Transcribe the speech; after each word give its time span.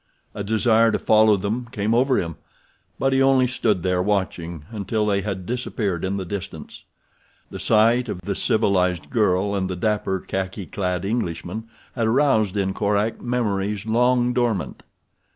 A 0.33 0.43
desire 0.43 0.91
to 0.91 0.97
follow 0.97 1.37
them 1.37 1.67
came 1.71 1.93
over 1.93 2.17
him, 2.19 2.37
but 2.97 3.13
he 3.13 3.21
only 3.21 3.45
stood 3.45 3.83
there 3.83 4.01
watching 4.01 4.65
until 4.71 5.05
they 5.05 5.21
had 5.21 5.45
disappeared 5.45 6.03
in 6.03 6.17
the 6.17 6.25
distance. 6.25 6.85
The 7.51 7.59
sight 7.59 8.09
of 8.09 8.21
the 8.21 8.33
civilized 8.33 9.11
girl 9.11 9.53
and 9.53 9.69
the 9.69 9.75
dapper, 9.75 10.19
khaki 10.19 10.65
clad 10.65 11.05
Englishman 11.05 11.65
had 11.93 12.07
aroused 12.07 12.57
in 12.57 12.73
Korak 12.73 13.21
memories 13.21 13.85
long 13.85 14.33
dormant. 14.33 14.81